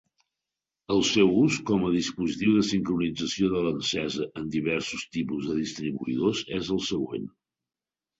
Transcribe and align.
El 0.93 1.01
seu 1.07 1.27
ús 1.41 1.57
com 1.69 1.83
a 1.89 1.91
dispositiu 1.95 2.55
de 2.59 2.63
sincronització 2.69 3.49
de 3.51 3.61
l'encesa 3.65 4.27
en 4.41 4.47
diversos 4.55 5.05
tipus 5.19 5.51
de 5.51 5.59
distribuïdors 5.59 6.43
és 6.61 6.73
el 6.77 6.83
següent. 6.87 7.29